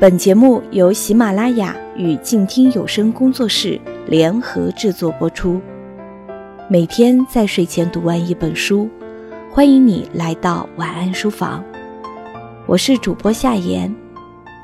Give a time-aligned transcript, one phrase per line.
[0.00, 5.60] 本节目由喜马拉雅与静听有声工作室联合制作播出。
[6.70, 8.88] 每天在睡前读完一本书，
[9.50, 11.62] 欢迎你来到晚安书房。
[12.64, 13.94] 我是主播夏言，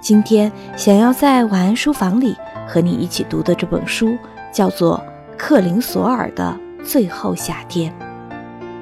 [0.00, 2.34] 今天想要在晚安书房里
[2.66, 4.16] 和你一起读的这本书
[4.50, 4.98] 叫做
[5.36, 7.92] 《克林索尔的最后夏天》，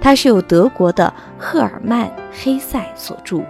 [0.00, 3.40] 它是由德国的赫尔曼·黑塞所著。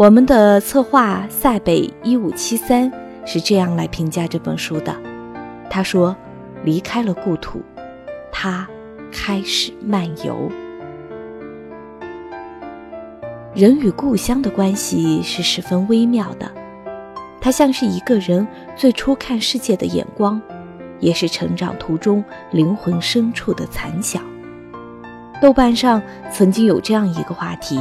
[0.00, 2.90] 我们的策划塞北一五七三
[3.26, 4.96] 是这样来评价这本书的：
[5.68, 6.16] 他说，
[6.64, 7.60] 离开了故土，
[8.32, 8.66] 他
[9.12, 10.50] 开始漫游。
[13.52, 16.50] 人与故乡的关系是十分微妙的，
[17.38, 20.40] 它像是一个人最初看世界的眼光，
[20.98, 24.22] 也是成长途中灵魂深处的残响。
[25.42, 26.00] 豆瓣上
[26.32, 27.78] 曾经有这样一个话题：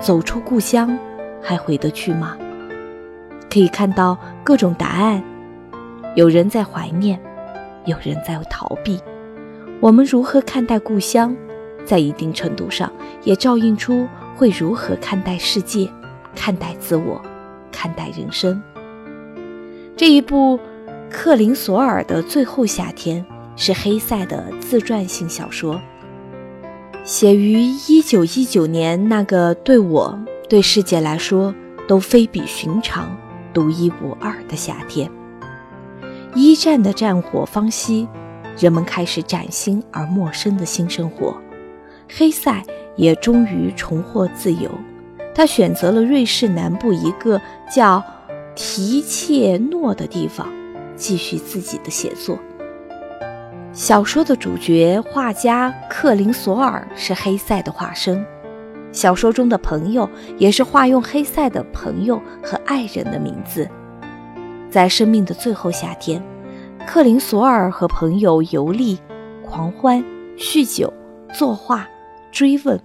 [0.00, 0.98] 走出故乡。
[1.42, 2.36] 还回得去吗？
[3.52, 5.22] 可以看到各种答案，
[6.14, 7.20] 有人在怀念，
[7.84, 9.00] 有人在逃避。
[9.80, 11.34] 我们如何看待故乡，
[11.84, 12.92] 在一定程度上
[13.24, 15.90] 也照应出会如何看待世界、
[16.36, 17.20] 看待自我、
[17.72, 18.62] 看待人生。
[19.96, 20.58] 这一部
[21.10, 23.24] 《克林索尔的最后夏天》
[23.56, 25.80] 是黑塞的自传性小说，
[27.02, 30.16] 写于一九一九年那个对我。
[30.50, 31.54] 对世界来说
[31.86, 33.16] 都非比寻常、
[33.54, 35.08] 独一无二的夏天。
[36.34, 38.08] 一战的战火方息，
[38.58, 41.40] 人们开始崭新而陌生的新生活。
[42.12, 42.60] 黑塞
[42.96, 44.68] 也终于重获自由。
[45.32, 47.40] 他选择了瑞士南部一个
[47.72, 48.02] 叫
[48.56, 50.48] 提切诺的地方，
[50.96, 52.36] 继续自己的写作。
[53.72, 58.26] 小说的主角画家克林索尔是黑塞的化身。
[58.92, 63.68] 小说中的朋友也是化用黑塞的朋友和爱人的名字。
[64.68, 66.22] 在生命的最后夏天，
[66.86, 68.98] 克林索尔和朋友游历、
[69.44, 70.02] 狂欢、
[70.36, 70.92] 酗酒、
[71.32, 71.88] 作画、
[72.30, 72.80] 追问。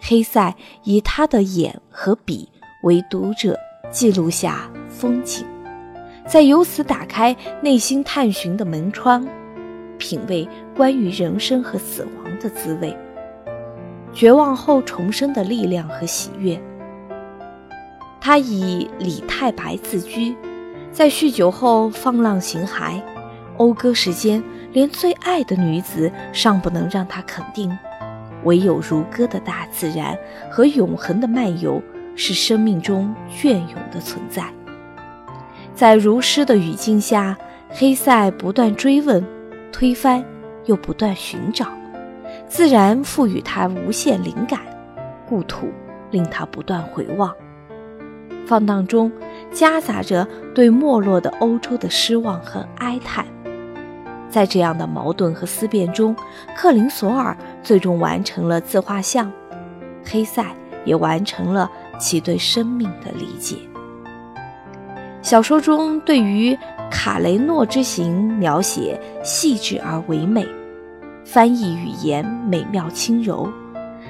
[0.00, 2.48] 黑塞以他的眼和笔
[2.82, 3.56] 为读者
[3.90, 5.46] 记录下风景，
[6.26, 9.24] 再由此打开内心探寻的门窗，
[9.98, 12.96] 品味关于人生和死亡的滋味。
[14.12, 16.60] 绝望后重生的力量和喜悦。
[18.20, 20.36] 他以李太白自居，
[20.92, 23.00] 在酗酒后放浪形骸，
[23.56, 24.42] 讴歌时间，
[24.72, 27.76] 连最爱的女子尚不能让他肯定，
[28.44, 30.16] 唯有如歌的大自然
[30.50, 31.82] 和永恒的漫游
[32.14, 34.44] 是生命中隽永的存在。
[35.74, 37.36] 在如诗的语境下，
[37.70, 39.26] 黑塞不断追问、
[39.72, 40.24] 推翻，
[40.66, 41.66] 又不断寻找。
[42.52, 44.60] 自然赋予他无限灵感，
[45.26, 45.70] 故土
[46.10, 47.34] 令他不断回望。
[48.46, 49.10] 放荡中
[49.50, 53.24] 夹杂着对没落的欧洲的失望和哀叹。
[54.28, 56.14] 在这样的矛盾和思辨中，
[56.54, 59.32] 克林索尔最终完成了自画像，
[60.04, 60.44] 黑塞
[60.84, 63.56] 也完成了其对生命的理解。
[65.22, 66.54] 小说中对于
[66.90, 70.46] 卡雷诺之行描写细致而唯美。
[71.32, 73.50] 翻译语言美妙轻柔，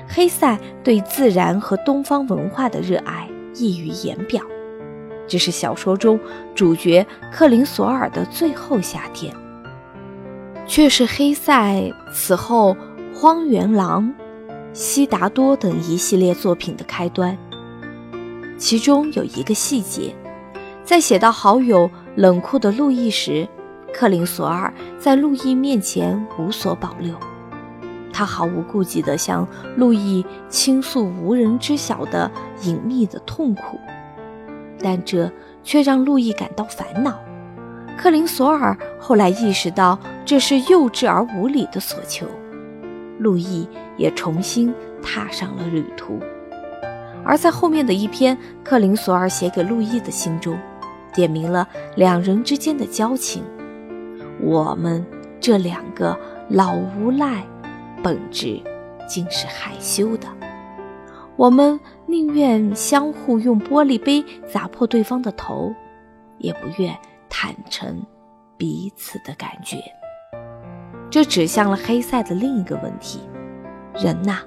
[0.09, 4.43] 黑塞对自然和东方文化的热爱溢于言表。
[5.29, 6.19] 这是小说中
[6.53, 9.33] 主角克林索尔的最后夏天，
[10.67, 12.75] 却是黑塞此后
[13.15, 14.13] 《荒原狼》
[14.73, 17.39] 《悉达多》等一系列作品的开端。
[18.59, 20.13] 其中有一个细节，
[20.83, 23.47] 在写到好友冷酷的路易时。
[23.93, 27.15] 克林索尔在路易面前无所保留，
[28.13, 32.31] 他毫无顾忌地向路易倾诉无人知晓的
[32.63, 33.79] 隐秘的痛苦，
[34.81, 35.31] 但这
[35.63, 37.19] 却让路易感到烦恼。
[37.97, 42.27] 克林索尔后来意识到这是幼稚而无理的索求，
[43.19, 46.19] 路易也重新踏上了旅途。
[47.25, 50.59] 而在后面的一篇克林索尔写给路易的信中，
[51.15, 53.45] 点明了两人之间的交情。
[54.43, 55.07] 我们
[55.41, 56.19] 这两个
[56.49, 57.47] 老无赖，
[58.03, 58.61] 本质
[59.09, 60.27] 竟是害羞的。
[61.37, 65.73] 我们宁愿相互用玻璃杯砸破对方的头，
[66.39, 66.95] 也不愿
[67.29, 68.05] 坦诚
[68.57, 69.79] 彼此的感觉。
[71.09, 73.21] 这指向了黑塞的另一个问题：
[73.95, 74.41] 人呐，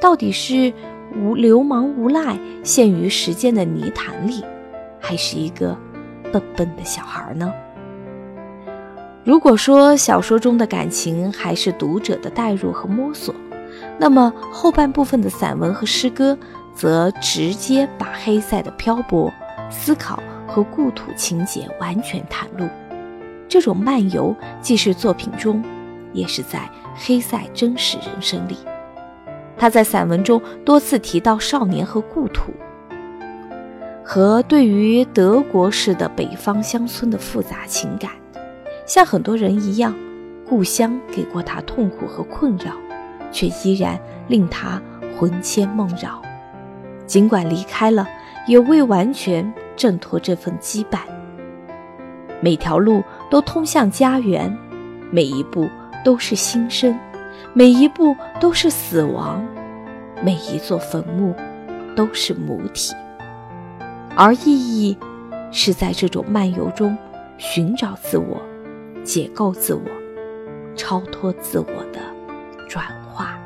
[0.00, 0.72] 到底是
[1.16, 4.44] 无流氓无赖，陷于时间的泥潭里，
[5.00, 5.76] 还是一个
[6.32, 7.52] 笨笨的小孩呢？
[9.22, 13.34] 如果说小说中的感情还是读者的代入和摸索，
[13.98, 16.36] 那么后半部分的散文和诗歌
[16.74, 19.30] 则直接把黑塞的漂泊
[19.68, 22.66] 思考和故土情节完全袒露。
[23.46, 25.62] 这种漫游既是作品中，
[26.14, 28.56] 也是在黑塞真实人生里。
[29.58, 32.52] 他在散文中多次提到少年和故土，
[34.02, 38.10] 和对于德国式的北方乡村的复杂情感。
[38.90, 39.94] 像很多人一样，
[40.44, 42.72] 故乡给过他痛苦和困扰，
[43.30, 43.96] 却依然
[44.26, 44.82] 令他
[45.16, 46.20] 魂牵梦绕。
[47.06, 48.04] 尽管离开了，
[48.48, 51.02] 也未完全挣脱这份羁绊。
[52.40, 53.00] 每条路
[53.30, 54.52] 都通向家园，
[55.12, 55.68] 每一步
[56.04, 56.98] 都是新生。
[57.52, 59.46] 每一步都是死亡，
[60.20, 61.32] 每一座坟墓
[61.94, 62.92] 都是母体，
[64.16, 64.98] 而意义
[65.52, 66.98] 是在这种漫游中
[67.38, 68.40] 寻找自我、
[69.04, 69.82] 解构自我、
[70.76, 72.00] 超脱自我的
[72.68, 73.38] 转化。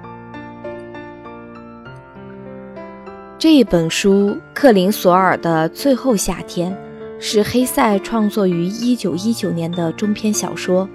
[3.39, 6.73] 这一本书《克林索尔的最后夏天》
[7.21, 10.89] 是黑塞创作于1919年的中篇小说，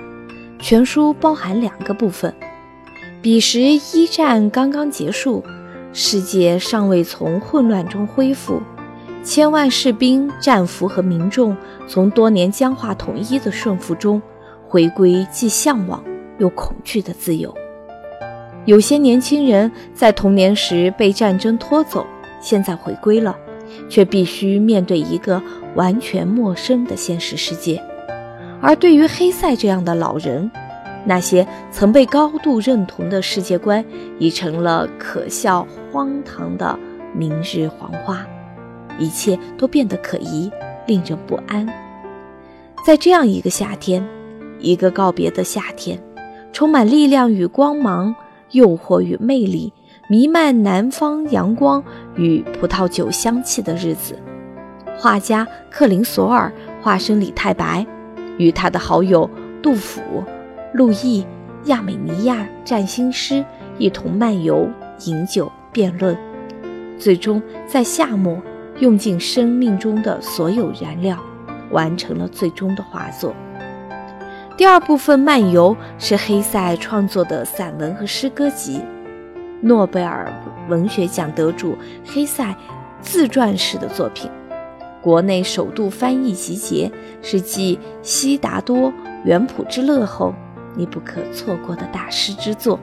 [0.59, 2.33] 全书包含两个部分。
[3.21, 5.43] 彼时一战刚刚结束，
[5.93, 8.61] 世界尚未从混乱中恢复，
[9.23, 11.55] 千万士兵、战俘和民众
[11.87, 14.21] 从多年僵化统一的顺服中
[14.69, 16.03] 回归，既向往
[16.37, 17.51] 又恐惧的自由。
[18.65, 22.05] 有些年轻人在童年时被战争拖走，
[22.39, 23.35] 现在回归了，
[23.89, 25.41] 却必须面对一个
[25.75, 27.83] 完全陌生的现实世界。
[28.61, 30.51] 而对于黑塞这样的老人，
[31.03, 33.83] 那些曾被高度认同的世界观，
[34.19, 36.77] 已成了可笑荒唐的
[37.15, 38.23] 明日黄花，
[38.99, 40.51] 一切都变得可疑，
[40.85, 41.65] 令人不安。
[42.85, 44.05] 在这样一个夏天，
[44.59, 46.01] 一个告别的夏天，
[46.51, 48.15] 充满力量与光芒、
[48.51, 49.73] 诱惑与魅力、
[50.09, 51.83] 弥漫南方阳光
[52.15, 54.17] 与葡萄酒香气的日子，
[54.97, 56.51] 画家克林索尔
[56.81, 57.85] 化身李太白，
[58.37, 59.29] 与他的好友
[59.61, 60.01] 杜甫。
[60.73, 61.25] 路易、
[61.65, 63.43] 亚美尼亚占星师
[63.79, 64.69] 一同漫游、
[65.05, 66.15] 饮酒、辩论，
[66.97, 68.39] 最终在夏末
[68.79, 71.17] 用尽生命中的所有燃料，
[71.71, 73.33] 完成了最终的画作。
[74.59, 78.81] 第二部分漫游是黑塞创作的散文和诗歌集，
[79.61, 80.29] 诺贝尔
[80.67, 82.53] 文学奖得主黑塞
[82.99, 84.29] 自传式的作品，
[85.01, 86.91] 国内首度翻译集结，
[87.21, 88.91] 是继《悉达多
[89.23, 90.35] 园圃之乐》后。
[90.75, 92.77] 你不可错过的大师之作。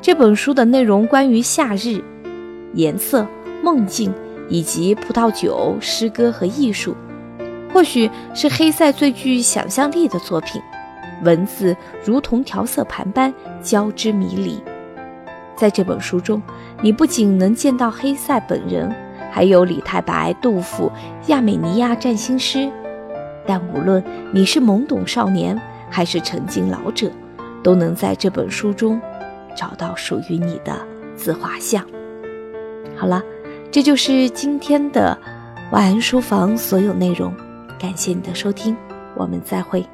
[0.00, 2.02] 这本书的内容关于夏日、
[2.72, 3.26] 颜色、
[3.62, 4.14] 梦境
[4.48, 6.96] 以及葡萄酒、诗歌和艺术，
[7.70, 10.58] 或许是黑塞最具想象力的作品。
[11.22, 13.32] 文字如同调色盘般
[13.62, 14.62] 交织迷离。
[15.56, 16.42] 在这本书中，
[16.80, 18.94] 你不仅能见到黑塞本人，
[19.30, 20.90] 还有李太白、杜甫、
[21.26, 22.70] 亚美尼亚占星师。
[23.46, 24.02] 但无论
[24.32, 25.60] 你是懵懂少年，
[25.90, 27.10] 还是沉静老者，
[27.62, 29.00] 都能在这本书中
[29.54, 30.74] 找到属于你的
[31.14, 31.84] 自画像。
[32.96, 33.22] 好了，
[33.70, 35.16] 这就是今天的
[35.70, 37.32] 晚安书房所有内容，
[37.78, 38.76] 感谢你的收听，
[39.16, 39.84] 我们再会。